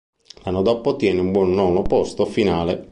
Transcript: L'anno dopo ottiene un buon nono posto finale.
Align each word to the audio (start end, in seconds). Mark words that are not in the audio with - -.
L'anno 0.45 0.63
dopo 0.63 0.89
ottiene 0.89 1.21
un 1.21 1.31
buon 1.31 1.53
nono 1.53 1.83
posto 1.83 2.25
finale. 2.25 2.79